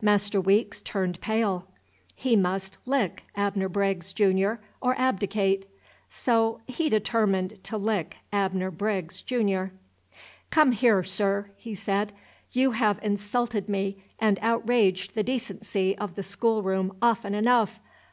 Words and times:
Master 0.00 0.40
Weeks 0.40 0.80
turned 0.80 1.20
pale. 1.20 1.66
He 2.14 2.36
must 2.36 2.78
"lick" 2.86 3.24
Abner 3.34 3.68
Briggs, 3.68 4.12
Junior, 4.12 4.60
or 4.80 4.96
abdicate. 4.96 5.68
So 6.08 6.60
he 6.68 6.88
determined 6.88 7.58
to 7.64 7.76
lick 7.76 8.18
Abner 8.32 8.70
Briggs, 8.70 9.22
Junior. 9.22 9.72
"Come 10.50 10.70
here, 10.70 11.02
Sir!" 11.02 11.50
he 11.56 11.74
said; 11.74 12.12
"you 12.52 12.70
have 12.70 13.02
insulted 13.02 13.68
me 13.68 14.04
and 14.20 14.38
outraged 14.40 15.16
the 15.16 15.24
decency 15.24 15.98
of 15.98 16.14
the 16.14 16.22
schoolroom 16.22 16.96
often 17.02 17.34
enough! 17.34 17.80